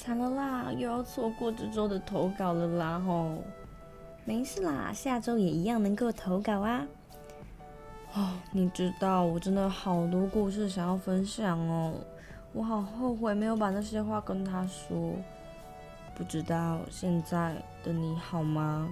[0.00, 3.42] 惨了啦，又要错过这周的投稿了啦吼！
[4.24, 6.86] 没事啦，下周也一样能够投稿啊。
[8.14, 11.94] 哦，你知道我真的好多故事想要分享哦，
[12.52, 15.12] 我好后悔没有把那些话跟他说。
[16.14, 18.88] 不知道现在的你好吗？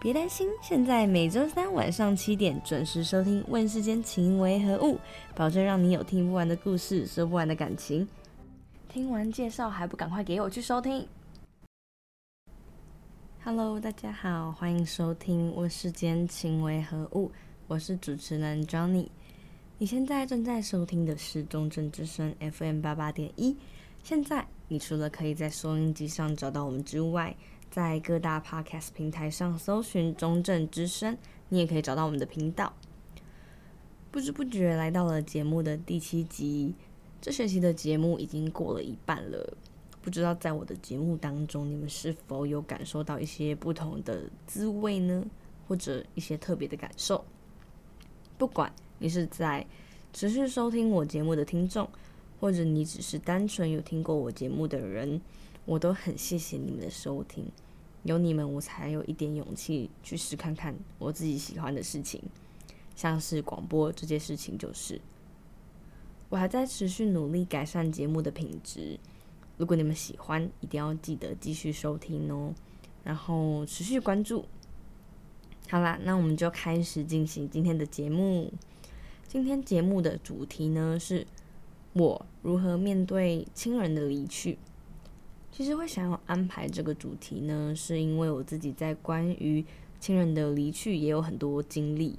[0.00, 4.94] 别担心，现在每周三晚上七点准时收听《问世间情为何物》，
[5.34, 8.08] 保证让你有听不完的故事，说不完的感情。
[8.96, 11.06] 听完介绍还不赶快给我去收听
[13.44, 17.28] ？Hello，大家好，欢迎收听《问世间情为何物》，
[17.68, 19.06] 我是主持人 Johnny。
[19.76, 23.54] 你现在正在收听的是中正之声 FM 八八点一。
[24.02, 27.36] 现在，你除了可以在收音机上找到我们之外，
[27.70, 31.18] 在各大 Podcast 平台上搜寻“中正之声”，
[31.50, 32.72] 你也可以找到我们的频道。
[34.10, 36.74] 不知不觉来到了节目的第七集，
[37.26, 39.56] 这学期的节目已经过了一半了。
[40.00, 45.26] 不知道在我的节目当中，你们是否有感受到一些不同的滋味呢？
[45.66, 47.24] 或者一些特别的感受？
[48.38, 49.66] 不管你是在
[50.12, 51.88] 持续收听我节目的听众。
[52.38, 55.20] 或者你只是单纯有听过我节目的人，
[55.64, 57.44] 我都很谢谢你们的收听。
[58.04, 62.22] 有你们，我才有一点勇气去试看看我自己喜欢的事情，
[62.94, 65.00] 像是广播这件事情就是。
[66.36, 69.00] 我还在持续努力改善节目的品质。
[69.56, 72.52] 如果你们喜欢，一定要记得继续收听哦，
[73.02, 74.44] 然后持续关注。
[75.70, 78.52] 好啦，那我们就开始进行今天的节目。
[79.26, 81.26] 今天节目的主题呢是。
[81.94, 84.58] 我如何面对亲人的离去？
[85.50, 89.64] 其实会想要安排这个主题呢，是因为我自己在关于
[89.98, 92.18] 亲人的离去也有很多经历，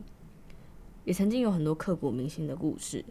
[1.05, 3.05] 也曾经有很多刻骨铭心的故事。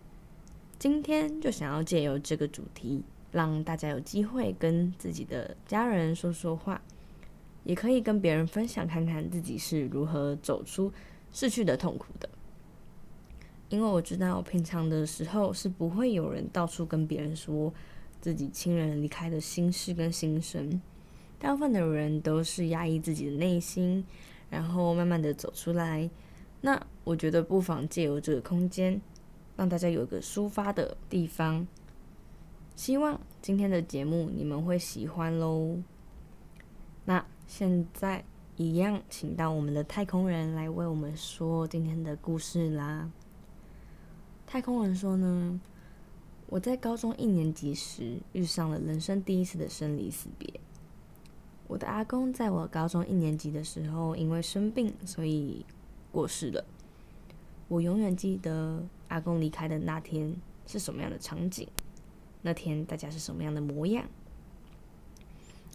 [0.79, 6.83] 今天就想要借由这个主题，让大家有机会跟自己的家人说说话，
[7.65, 10.93] 也可以跟别人分享看看自己是如何走出
[11.33, 12.29] 逝去的痛苦的。
[13.71, 17.73] 因为我知道，平常的时候是不会有人到处跟别人说
[18.21, 20.81] 自己亲人离开的心事跟心声，
[21.39, 24.05] 大部分的人都是压抑自己的内心，
[24.51, 26.09] 然后慢慢的走出来。
[26.61, 29.01] 那我觉得不妨借由这个空间，
[29.57, 31.67] 让大家有一个抒发的地方。
[32.75, 35.79] 希望今天的节目你们会喜欢喽。
[37.05, 38.25] 那现在
[38.57, 43.11] 一样，请到我们的太空人来为我们说今天的故事啦。
[44.47, 45.61] 太空人说呢，
[46.49, 50.61] 我在高中一年级时遇上了人生第一次的生离死别。
[51.67, 55.65] 我的阿公在我高中一年级的时候因为生病，所以
[56.13, 56.65] 过世了。
[57.69, 60.35] 我永远记得阿公离开的那天
[60.67, 61.69] 是什么样的场景，
[62.43, 64.07] 那天大家是什么样的模样。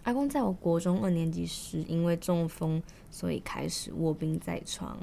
[0.04, 4.98] 阿公在我国中二年级时因为中风，所以开始卧病在床。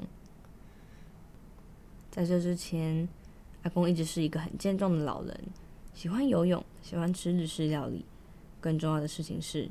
[2.11, 3.07] 在这之前，
[3.63, 5.39] 阿公一直是一个很健壮的老人，
[5.93, 8.05] 喜欢游泳，喜欢吃日式料理。
[8.59, 9.69] 更重要的事情是，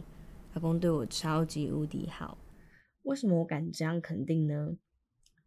[0.54, 2.38] 阿公对我超级无敌好。
[3.02, 4.76] 为什么我敢这样肯定呢？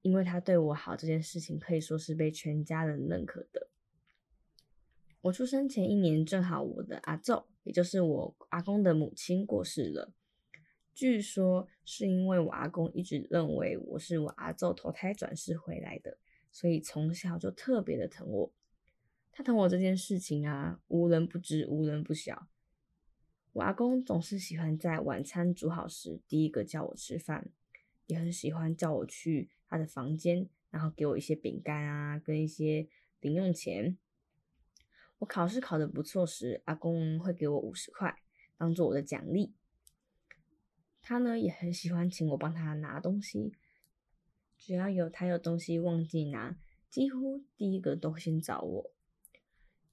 [0.02, 3.70] 因为他对我好这件事情可以说是被全家人认可的。
[5.22, 10.14] 我出生前一年，正好我的阿祖，也就是我阿公的母亲过世了。
[10.94, 16.18] 据说是因为我阿公一直认为我是我阿祖投胎转世回来的。
[16.54, 18.54] 所以从小就特别的疼我，
[19.32, 22.50] 他疼我这件事情啊，无人不知，无人不晓。
[23.54, 27.52] 我阿公总是喜欢在晚餐煮好时，第一个叫我吃饭，
[28.08, 32.90] 也很喜欢叫我去他的房间，然后给我一些饼干啊，跟一些
[33.22, 33.98] 零用钱。
[35.20, 38.22] 我考试考得不错时，阿公会给我五十块，
[38.58, 39.54] 当做我的奖励。
[41.02, 43.54] 他呢，也很喜欢请我帮他拿东西。
[44.58, 46.58] 只要有他有东西忘记拿，
[46.90, 48.92] 几乎第一个都先找我。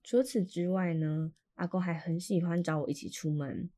[0.03, 3.71] 除此之外呢，阿公还很喜欢找我一起出门。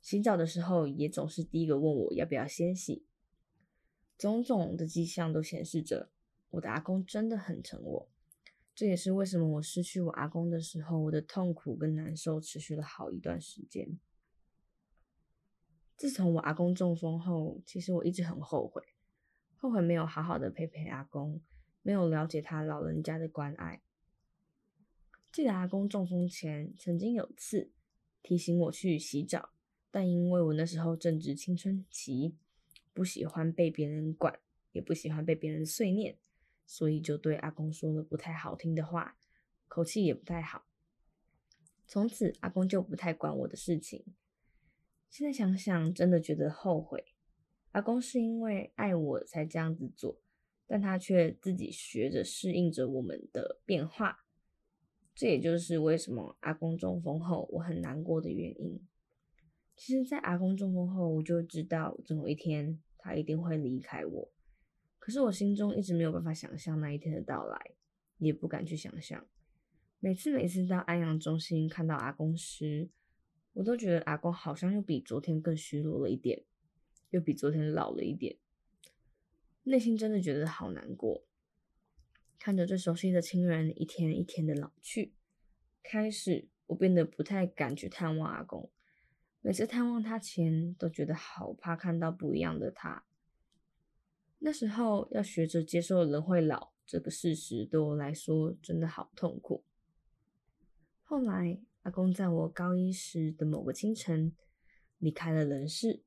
[0.00, 3.04] 洗澡的时候也总是第一个问我要不要先洗。
[4.20, 6.10] 种种的迹象都显示着
[6.50, 8.08] 我的阿公真的很疼我。
[8.74, 13.98] 这也是为什么我失去我阿公的时候，我的痛苦跟难受持续了好一段时间。
[15.96, 18.82] 自从我阿公中风后，其实我一直很后悔。
[19.56, 21.40] 后悔没有好好的陪陪阿公，
[21.80, 23.82] 没有了解他老人家的关爱。
[25.32, 27.70] 记得阿公中风前，曾经有次
[28.22, 29.50] 提醒我去洗澡，
[29.90, 32.36] 但因为我那时候正值青春期，
[32.92, 34.40] 不喜欢被别人管，
[34.72, 36.18] 也不喜欢被别人碎念，
[36.66, 39.16] 所以就对阿公说了不太好听的话，
[39.68, 40.66] 口气也不太好。
[41.86, 44.04] 从此阿公就不太管我的事情。
[45.08, 47.14] 现在想想，真的觉得后悔。
[47.72, 50.20] 阿公是因为爱我才这样子做，
[50.66, 54.24] 但他却自己学着适应着我们的变化。
[55.14, 58.80] 这也就是为什么阿公中风后我很难过的原因。
[59.80, 64.30] 其实，在阿公中风后，我就知道总有一天他一定会离开我。
[64.98, 67.70] 可是我心中一直没有办法想象那一天的到来，
[68.18, 69.26] 也不敢去想象。
[69.98, 72.90] 每次每次到安阳中心看到阿公时，
[73.54, 76.44] 我都觉得阿公好像又比昨天更虚弱了一点。
[77.08, 78.36] 又比昨天老了一点，
[79.62, 81.24] 内心真的觉得好难过。
[82.38, 85.14] 看着最熟悉的亲人一天一天的老去，
[85.82, 88.70] 开始我变得不太敢去探望阿公。
[89.42, 93.04] 每次探望他前，都觉得好怕看到不一样的他。
[94.38, 99.64] 那时候要学着接受人会老这个事实，对我来说真的好痛苦。
[101.02, 104.36] 后来，阿公在我高一时的某个清晨
[104.98, 106.02] 离开了人世。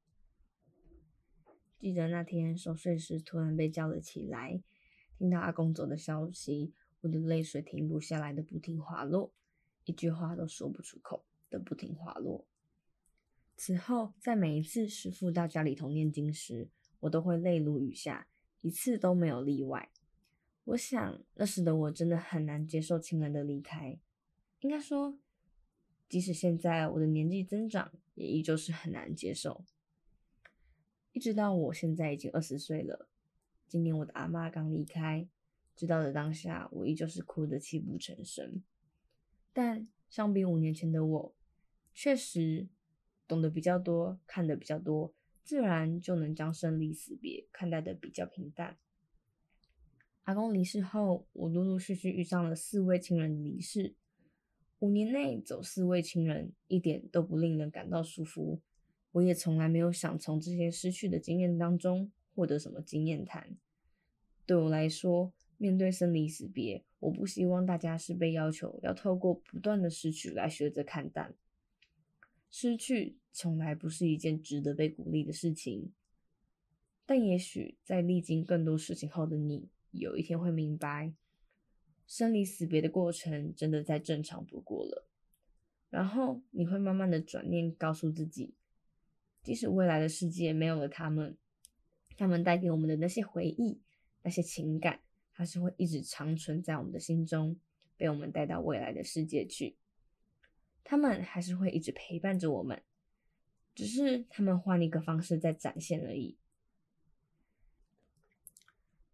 [1.80, 4.64] 记得那天熟睡时，突然被叫了起来，
[5.18, 9.34] 听到阿公走的消息，我的泪水停不下来的不停滑落，
[9.86, 12.46] 一句话都说不出口的不停滑落。
[13.56, 16.70] 此后，在每一次师父到家里头念经时，
[17.02, 18.28] 我都会泪如雨下，
[18.62, 19.92] 一次都没有例外。
[20.66, 24.00] 我想那时的我真的很难接受亲人的离开，
[24.62, 25.20] 应该说，
[26.10, 29.64] 即使现在我的年纪增长，也依旧是很难接受。
[31.12, 33.08] 一直到我现在已经二十岁了，
[33.68, 35.28] 今年我的阿嬷刚离开，
[35.76, 38.64] 知道的当下，我依旧是哭得泣不成声。
[39.52, 41.36] 但相比五年前的我，
[41.94, 42.68] 确实
[43.34, 45.12] 懂得比较多，看得比较多，
[45.44, 48.78] 自然就能将生离死别看待得比较平淡。
[50.26, 53.96] 阿公离世后，我陆陆续续遇上了四位亲人离世，
[54.78, 58.62] 五年内走四位亲人，一点都不令人感到舒服。
[59.14, 63.58] 我也从来没有想从这些失去的经验当中获得什么经验谈。
[64.46, 71.34] 对我来说，面对生离死别，我不希望大家是被要求要透过不断的失去来学着看淡。
[72.56, 75.92] 失去从来不是一件值得被鼓励的事情。
[77.04, 81.16] 但也许在历经更多事情后的你，有一天会明白，
[82.06, 85.08] 生离死别的过程真的再正常不过了。
[85.90, 88.54] 然后你会慢慢的转念，告诉自己。
[89.42, 91.36] 即使未来的世界没有了他们，
[92.16, 93.82] 他们带给我们的那些回忆、
[94.22, 95.00] 那些情感，
[95.32, 97.60] 还是会一直长存在我们的心中，
[97.98, 99.76] 被我们带到未来的世界去。
[100.84, 102.84] 他们还是会一直陪伴着我们，
[103.74, 106.38] 只是他们换了一个方式在展现而已。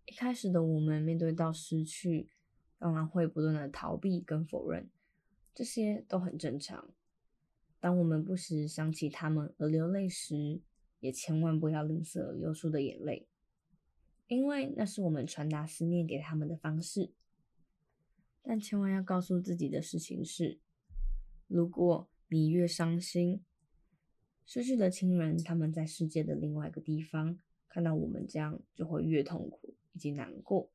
[0.06, 2.30] 一开始的我们面对到失去，
[2.80, 4.90] 当然会不断的逃避跟否认，
[5.54, 6.90] 这些都很正常。
[7.80, 10.60] 当我们不时想起他们而流泪时，
[11.00, 13.28] 也千万不要吝啬流出的眼泪，
[14.28, 17.12] 因为那是我们传达思念给他们的方式。
[18.42, 20.58] 但千万要告诉自己的事情是：
[21.50, 23.44] 如果你越伤心，
[24.46, 27.38] 失去的亲人他们在世界的另外一个地方
[27.68, 30.72] 看到我们这样，就会越痛苦以及难过。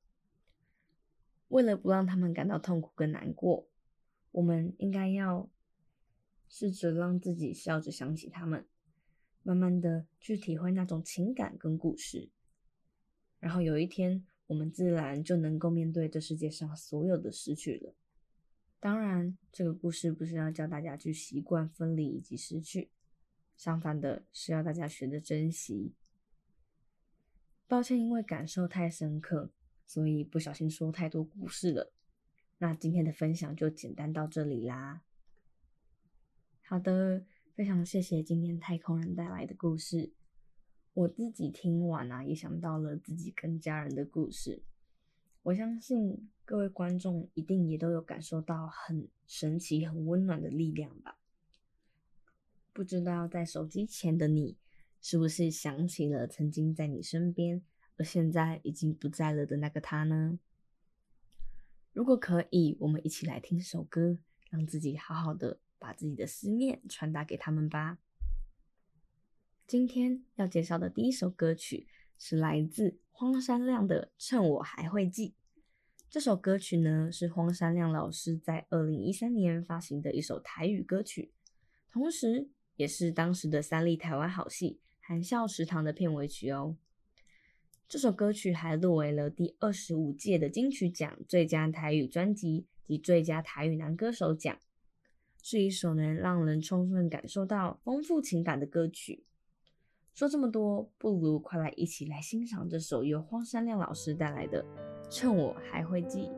[1.48, 3.66] 为了不让他们感到痛苦跟难过，
[4.32, 5.48] 我们应该要。
[6.46, 8.64] 试着让自己笑着想起他们，
[9.42, 12.28] 慢慢的去体会那种情感跟故事，
[13.40, 17.94] 然后有一天，我们自然就能够面对这世界上所有的失去了。
[18.84, 22.90] 当然，这个故事不是要教大家去习惯分离以及失去，
[23.56, 25.94] 相反的是要大家学着珍惜。
[27.66, 29.50] 抱歉，因为感受太深刻，
[29.86, 31.94] 所以不小心说太多故事了。
[32.58, 35.02] 那今天的分享就简单到这里啦。
[36.60, 37.24] 好的，
[37.54, 40.12] 非常谢谢今天太空人带来的故事。
[40.92, 44.62] 我自己听完啊，也想到了自己跟家人的故事。
[45.44, 51.18] 我相信各位观众一定也都有感受到很神奇、很温暖的力量吧？
[52.72, 54.56] 不知道在手机前的你，
[55.00, 57.62] 是不是想起了曾经在你身边，
[57.96, 60.38] 而现在已经不在了的那个他呢？
[61.92, 64.18] 如果可以，我们一起来听首歌，
[64.50, 65.60] 让自己好好的。
[65.76, 67.98] 把自己的思念传达给他们吧。
[69.66, 71.86] 今天要介绍的第一首歌曲
[72.16, 75.28] 是来自荒山亮的《趁我还会记》。
[76.10, 81.32] 这首歌曲呢，是荒山亮老师在二零一三年发行的一首台语歌曲，
[81.92, 86.76] 同时也是当时的三立台湾好戏《含笑食堂》的片尾曲哦。
[87.88, 94.58] 这首歌曲还入围了第二十五届的金曲奖最佳台语专辑及最佳台语男歌手奖。
[95.40, 99.24] 是一首能让人充分感受到丰富情感的歌曲。
[100.14, 104.62] 说这么多，不如快来一起来欣赏这首由荒山亮老师带来的
[105.10, 106.28] 《趁我还会记》。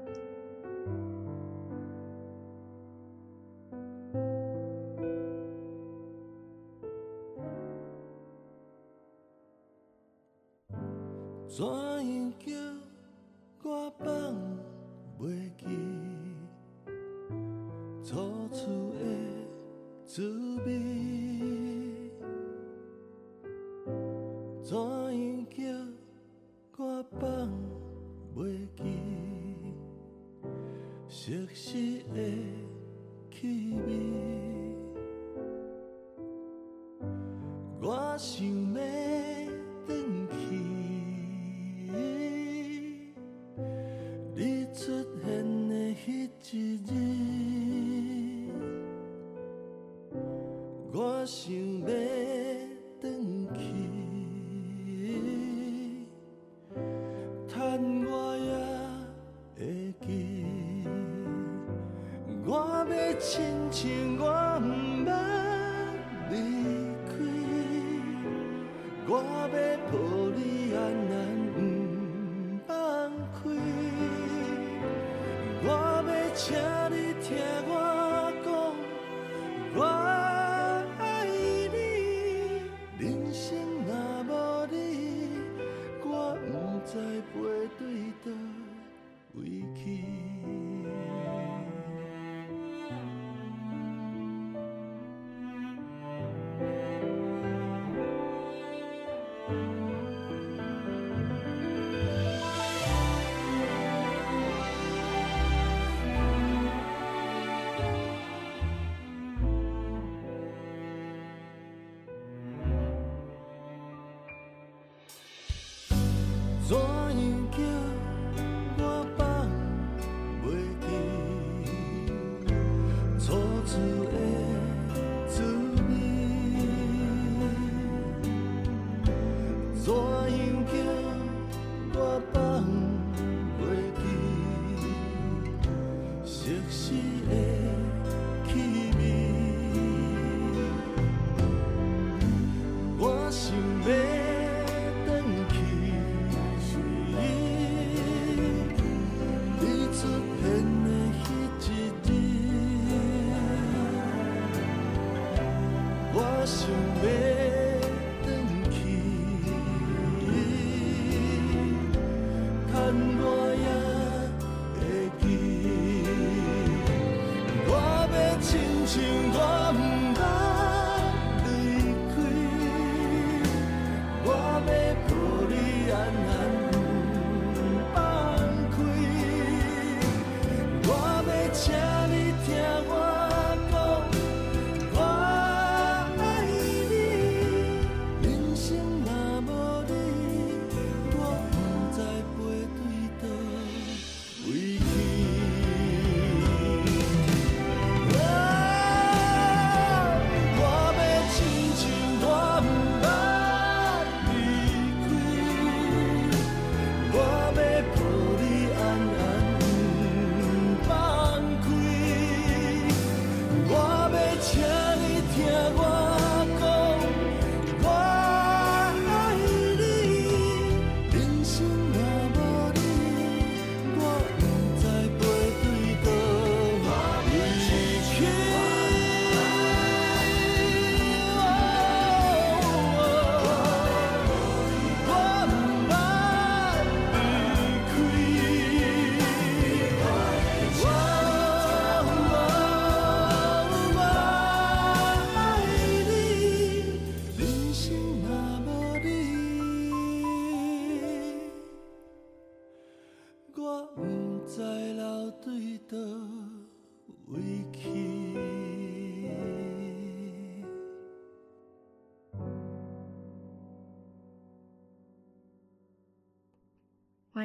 [11.47, 12.53] 怎样叫
[13.63, 14.09] 我放
[15.21, 15.67] 袂记
[18.03, 19.05] 初次的
[20.07, 21.36] 滋味？
[31.27, 31.96] 熟悉
[76.37, 76.55] 请
[76.91, 78.53] 你听我讲，
[79.75, 80.06] 我。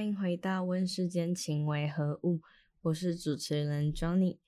[0.02, 2.38] 欢迎回到《问世间情为何物》，
[2.82, 4.40] 我是主持人 Johnny。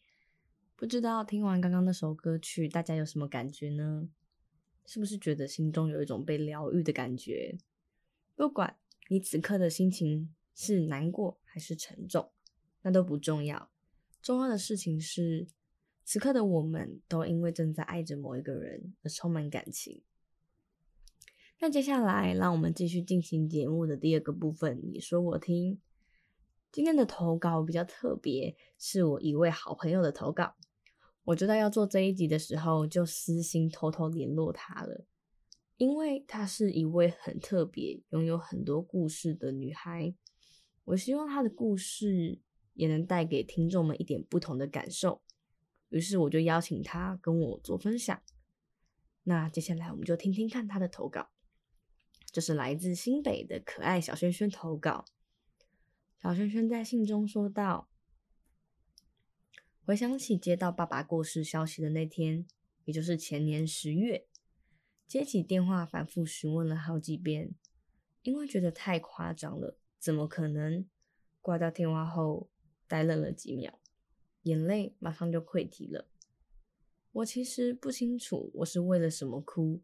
[0.75, 4.09] 不知道听完刚刚那首歌曲，大家有什么感觉呢？
[4.87, 7.55] 是不是觉得心中有一种被疗愈的感觉？
[8.35, 8.77] 不管
[9.09, 12.31] 你此刻的心情是难过还是沉重，
[12.81, 13.69] 那都不重要。
[14.23, 15.45] 重要的事情是，
[16.03, 20.01] 此刻的我们都因为正在爱着某一个人而充满感情。
[21.59, 24.81] 那接下来，让我们继续进行节目的第二个部分。
[24.91, 25.79] 你说我听。
[26.71, 30.55] 今天的投稿比较特别，是我一位好朋友的投稿。
[31.23, 35.05] 我知道要做这一集的时候，就私心偷偷联络他了，
[35.77, 40.15] 因为她是一位很特别、拥有很多故事的女孩。
[40.85, 42.39] 我希望她的故事
[42.73, 45.21] 也能带给听众们一点不同的感受。
[45.89, 48.19] 于是我就邀请她跟我做分享。
[49.21, 51.29] 那接下来我们就听听看她的投稿。
[52.33, 55.05] 这是来自新北的可爱小萱萱投稿。
[56.19, 57.87] 小萱萱在信中说道
[59.85, 62.47] ：“回想起接到爸爸过世消息的那天，
[62.85, 64.25] 也就是前年十月，
[65.05, 67.53] 接起电话反复询问了好几遍，
[68.23, 70.87] 因为觉得太夸张了，怎么可能？
[71.39, 72.49] 挂掉电话后，
[72.87, 73.77] 呆愣了几秒，
[74.41, 76.07] 眼泪马上就溃堤了。
[77.11, 79.83] 我其实不清楚我是为了什么哭。”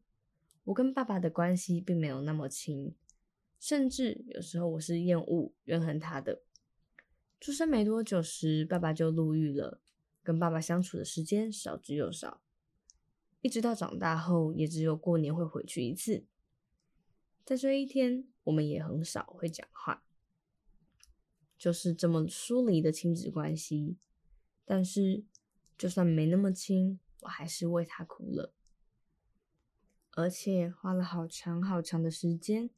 [0.70, 2.94] 我跟爸爸的关系并没有那么亲，
[3.60, 6.44] 甚至有时候我是厌恶、怨恨他的。
[7.40, 9.82] 出生没多久时，爸爸就入狱了，
[10.22, 12.44] 跟爸爸相处的时间少之又少。
[13.42, 16.26] 一直到长大后，也只有过年会回去一次。
[17.44, 20.04] 在这一天，我们也很少会讲话，
[21.58, 23.98] 就是这么疏离的亲子关系。
[24.66, 25.24] 但是，
[25.76, 28.54] 就算没那么亲，我还是为他哭了。
[30.20, 32.70] 而且花了好长好长的时间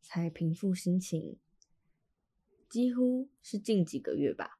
[0.00, 1.38] 才平复心情，
[2.68, 4.58] 几乎是近几个月吧。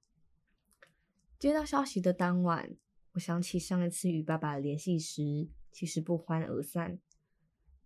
[1.37, 2.77] 接到消息的当晚，
[3.15, 7.01] 我想起上一次与爸爸联系时，其实不欢而散。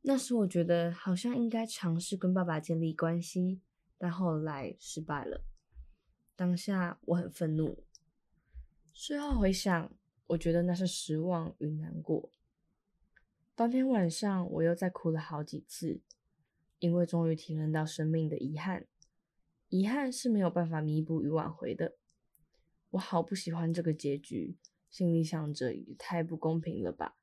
[0.02, 3.62] 那时我觉得好像应该尝试跟爸爸建立关系，
[3.96, 5.46] 但后来失败了。
[6.34, 7.86] 当下我很愤怒，
[8.92, 9.90] 事后回想，
[10.26, 12.30] 我觉得那是失望与难过。
[13.56, 16.02] 当天晚上，我又再哭了好几次，
[16.78, 18.86] 因为终于体认到生命的遗憾。
[19.70, 21.96] 遗憾是没有办法弥补与挽回的。
[22.90, 24.58] 我好不喜欢这个结局，
[24.90, 27.16] 心里想着也太不公平了吧？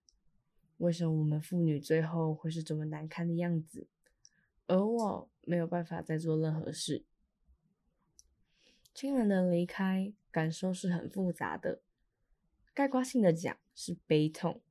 [0.78, 3.86] 为什么我们父女最后会是这么难看的样子？
[4.66, 7.06] 而我没有办法再做任何事。
[8.92, 11.82] 亲人的离开，感受是很复杂的。
[12.74, 14.62] 概括性的讲，是悲痛。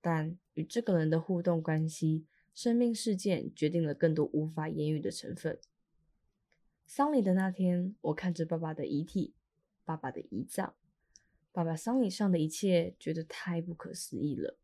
[0.00, 5.58] 但与这个人的互动关系、生命事件决定了更多无法言语的成分。
[6.86, 9.34] 丧礼的那天，我看着爸爸的遗体、
[9.84, 10.74] 爸爸的遗葬、
[11.52, 14.56] 爸爸丧礼上的一切，觉得太不可思议了。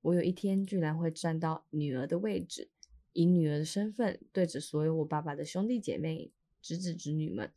[0.00, 2.70] 我有一天居然会站到女儿的位置，
[3.12, 7.52] 以女儿的身份对着所有我爸爸的兄弟姐妹、侄子侄女们、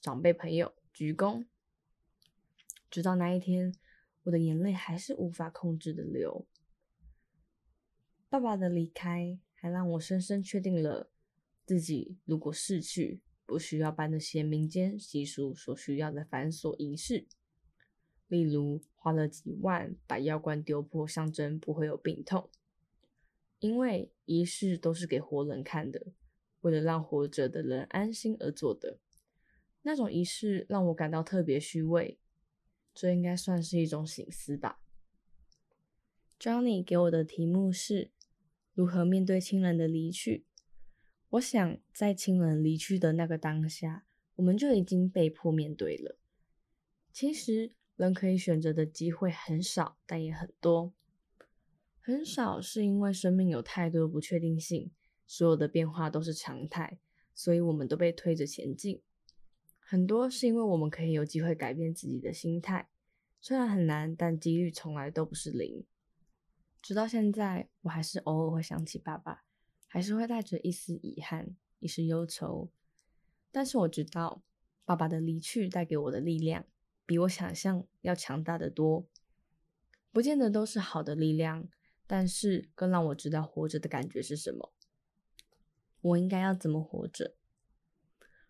[0.00, 1.46] 长辈朋友鞠躬。
[2.90, 3.72] 直到那一天，
[4.24, 6.46] 我的眼泪还是无法控制的流。
[8.28, 11.08] 爸爸的离开，还让我深深确定了
[11.64, 17.28] 自己如果逝去，不需要办那些民间习俗所需要的繁琐仪式，
[18.26, 22.50] 例如花了几万把药罐丢破，象征不会有病痛。
[23.60, 26.08] 因为仪式都是给活人看的，
[26.62, 28.98] 为了让活着的人安心而做的。
[29.82, 32.18] 那种仪式让我感到特别虚伪，
[32.92, 34.80] 这应该算是一种醒思吧。
[36.40, 38.10] Johnny 给我的题目是。
[38.74, 40.44] 如何面对亲人的离去？
[41.30, 46.18] 我想，在亲人离去的那个当下，我们就已经被迫面对了。
[47.12, 50.92] 其实，人可以选择的机会很少，但也很多。
[52.00, 54.90] 很少是因为生命有太多不确定性，
[55.24, 56.98] 所有的变化都是常态，
[57.32, 59.00] 所以我们都被推着前进。
[59.78, 62.88] 很多是因为我们可以有机会改变自己的心态，
[63.40, 65.84] 虽然很难，但几率从来都不是零。
[66.84, 69.42] 直到现在，我还是偶尔会想起爸爸，
[69.88, 72.70] 还是会带着一丝遗憾、一丝忧愁。
[73.50, 74.42] 但是我知道，
[74.84, 76.66] 爸爸的离去带给我的力量，
[77.06, 79.08] 比我想象要强大得多。
[80.12, 81.70] 不见得都是好的力量，
[82.06, 84.74] 但是更让我知道活着的感觉是什么。
[86.02, 87.34] 我应该要怎么活着？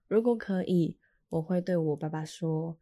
[0.08, 2.80] 如果可以，我会对我爸爸说：“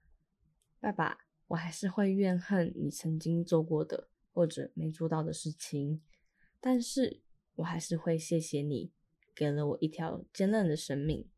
[0.81, 6.01] 爸爸，我还是会怨恨你曾经做过的。”或者没做到的事情，
[6.61, 7.21] 但是
[7.57, 8.91] 我还是会谢谢你，
[9.35, 11.29] 给了我一条坚韧的生命。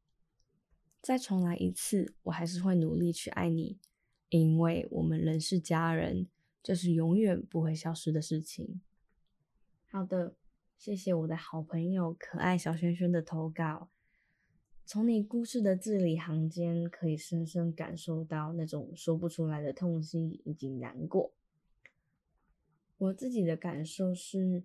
[1.03, 3.79] 再重来一次，我还是会努力去爱你，
[4.31, 6.29] 因为我们仍是家人，
[6.63, 8.81] 这是永远不会消失的事情。
[9.91, 10.37] 好的，
[10.79, 13.91] 谢谢我的好朋友可爱小萱萱的投稿。
[14.87, 21.33] 从你故事的字里行间，可以深深感受到那种说不出来的痛心以及难过。
[23.05, 24.65] 我自己的感受是，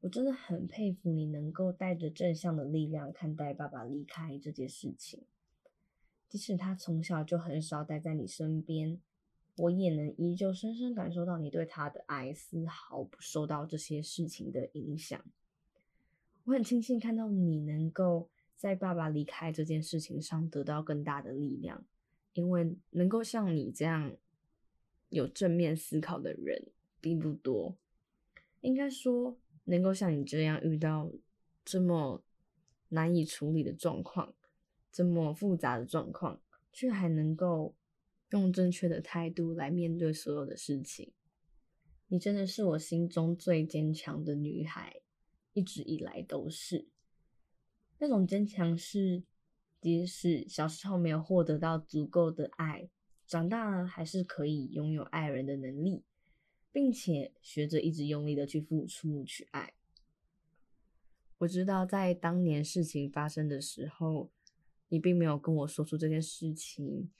[0.00, 5.22] 我真的很佩服你能够带着正向的力量看待爸爸离开这件事情。
[6.28, 9.00] 即使他从小就很少待在你身边，
[9.56, 15.24] 我也能依旧深深感受到你对他的爱，丝毫不受到这些事情的影响。
[16.44, 21.84] 我很庆幸看到你能够在爸爸离开这件事情上得到更大的力量，
[22.32, 24.16] 因为能够像你这样
[25.08, 27.76] 有正面思考的人并不多。
[28.60, 31.12] 应该说，能够像你这样遇到
[31.64, 32.22] 这么
[32.88, 34.34] 难以处理的状况，
[34.90, 36.40] 这么复杂的状况，
[36.72, 37.74] 却还能够
[38.30, 41.12] 用正确的态度来面对所有的事情，
[42.08, 45.00] 你真的是我心中最坚强的女孩，
[45.52, 46.88] 一直以来都是。
[47.98, 49.22] 那种坚强是，
[49.80, 52.90] 即使小时候没有获得到足够的爱，
[53.26, 56.02] 长大了还是可以拥有爱人的能力，
[56.76, 59.72] 并且学着一直用力的去付出、去爱。
[61.38, 64.30] 我知道，在当年事情发生的时候，
[64.90, 67.10] 你并没有跟我说出这件事情，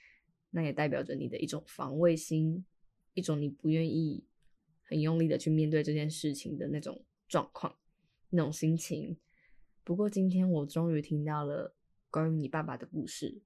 [0.51, 2.67] 那也代表着你的一种防卫心，
[3.15, 4.25] 一种你不愿意
[4.83, 7.79] 很用力的去面对这件事情的那种状况、
[8.29, 9.17] 那种心情。
[9.83, 11.75] 不过今天我终于听到了
[12.11, 13.41] 关于你爸爸的故事，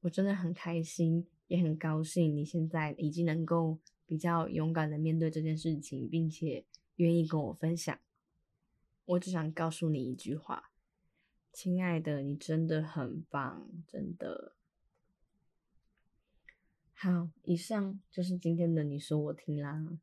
[0.00, 3.78] 我真的很开心，也很高兴你现在已经能够
[4.12, 7.98] 比较勇敢的面对这件事情，并且愿意跟我分享。
[9.06, 10.70] 我只想告诉你一句话，
[11.50, 14.54] 亲爱的，你真的很棒，真的。
[16.92, 19.98] 好，以上就是今天的你说我听啦，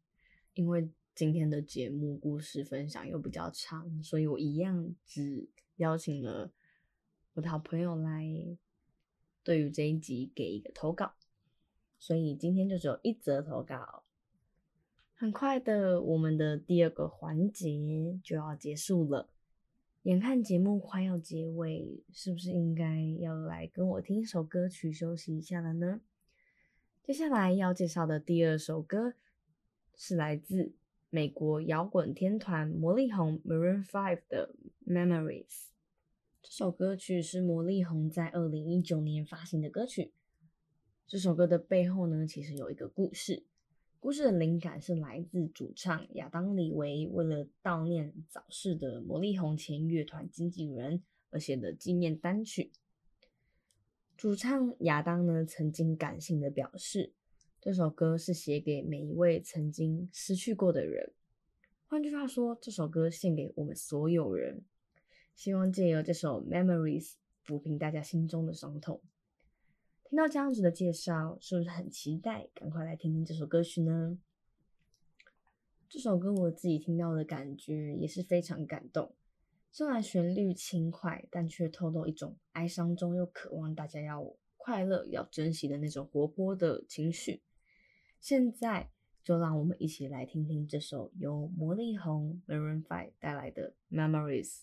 [0.55, 0.89] 因为。
[1.15, 6.53] 今天的节目故事分享又比较长，所以我一样只邀请了
[7.33, 8.25] 我的好朋友来，
[9.43, 11.15] 对于这一集给一个投稿，
[11.99, 14.03] 所以今天就只有一则投稿。
[15.13, 19.29] 很快的，我们的第二个环节就要结束了，
[20.03, 26.01] 眼看节目快要结尾，是不是应该要来跟我听一首歌曲休息一下了呢？
[27.03, 29.13] 接下来要介绍的第二首歌
[29.95, 30.73] 是来自。
[31.11, 34.53] 美国摇滚天团魔力红 Maroon Five 的
[34.87, 35.47] 《Memories》
[36.43, 40.13] 这首歌曲是魔力红在二零一九年发行的歌曲。
[41.09, 43.43] 这首歌的背后呢，其实有一个故事。
[43.99, 52.71] 故事的灵感是来自主唱亚当·李维为了悼念早逝的魔力红前乐团经纪人而写的纪念单曲。
[54.15, 57.11] 主唱亚当呢，曾经感性的表示。
[57.59, 61.11] 这首歌是写给每一位曾经失去过的人。
[61.87, 64.61] 换句话说，这首歌献给我们所有人，
[65.35, 69.01] 希望借由这首《Memories》抚平大家心中的伤痛。
[70.09, 72.49] 听到这样子的介绍，是不是很期待？
[72.55, 74.17] 赶快来听听这首歌曲呢？
[75.87, 79.13] 这首歌我自己听到的感觉也是非常感动。
[79.71, 87.43] 虽然旋律轻快，但却透露一种哀伤中又渴望大家要快乐、要珍惜的那种活泼的情绪。
[88.19, 88.89] 现在
[89.23, 94.61] 就让我们一起来听听这首由魔力红 Maroon Five 带来的 Memories。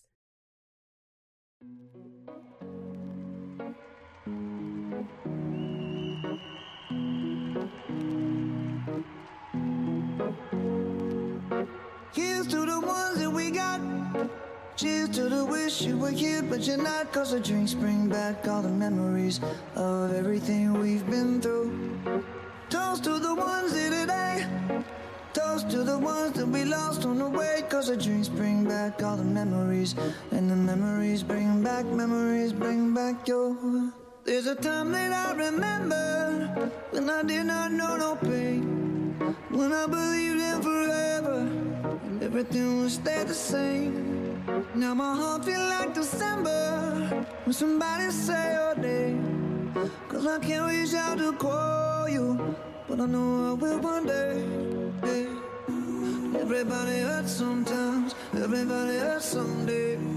[12.13, 13.79] Here's to the ones that we got.
[14.75, 17.11] Cheers to the wish you were here, but you're not.
[17.11, 19.39] Cause the drinks bring back all the memories
[19.75, 22.23] of everything we've been through.
[22.69, 24.47] Toast to the ones here today.
[25.33, 27.63] Toast to the ones that we lost on the way.
[27.69, 29.95] Cause the drinks bring back all the memories.
[30.31, 33.93] And the memories bring back, memories bring back your.
[34.27, 39.15] There's a time that I remember when I did not know no pain,
[39.49, 41.37] when I believed in forever
[42.03, 44.43] and everything would stay the same.
[44.75, 49.71] Now my heart feels like December when somebody say your name,
[50.09, 52.53] cause I can't reach out to call you,
[52.89, 54.43] but I know I will one day.
[56.37, 60.16] Everybody hurts sometimes, everybody hurts someday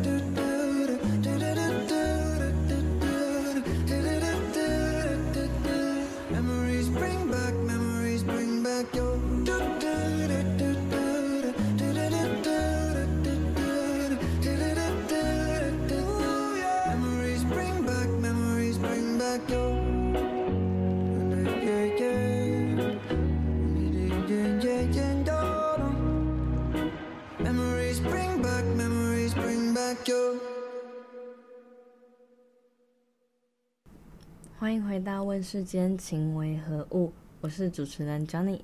[34.91, 37.07] 回到《问世间情为何物》，
[37.39, 38.59] 我是主持人 Johnny。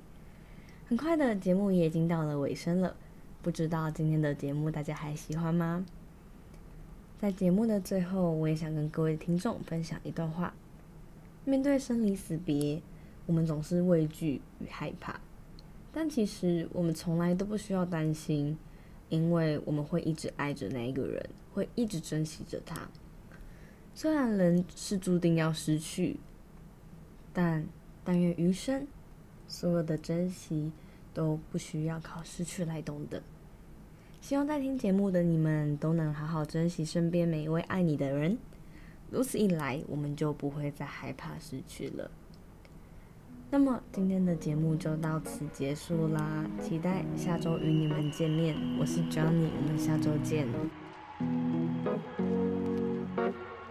[0.86, 2.94] 很快的节目也已经到了尾声了，
[3.40, 5.86] 不知道今天的节目大家还喜欢吗？
[7.18, 10.52] 在节目的最后，我也想跟各位听众分享一段话：
[11.46, 12.82] 面对生离死别，
[13.24, 15.18] 我们总是畏惧与害怕，
[15.94, 18.58] 但其实我们从来都不需要担心，
[19.08, 22.86] 因为我们会一直爱着那一个人，会一直珍惜着他。
[24.00, 26.20] 虽然人是注定要失去，
[27.32, 27.66] 但
[28.04, 28.86] 但愿余生，
[29.48, 30.70] 所有的珍惜
[31.12, 33.20] 都不需要靠失去来懂得。
[34.20, 38.38] 希望在听节目的你们都能好好珍惜身边每一位爱你的人，
[39.10, 42.08] 如此一来，我们就不会再害怕失去了。
[43.50, 48.54] 那么今天的节目就到此结束啦，期待下周与你们见面。
[48.78, 50.46] 我是 Johnny，我们下周见。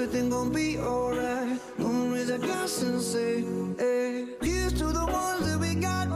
[0.00, 1.58] Everything gon' be alright.
[1.76, 3.42] Gonna raise a glass and say,
[3.76, 4.26] hey.
[4.40, 6.06] Here's to the ones that we got.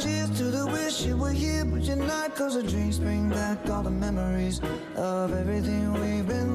[0.00, 2.36] Cheers to the wish you were here, but you're not.
[2.36, 4.60] Cause the drinks bring back all the memories
[4.94, 6.53] of everything we've been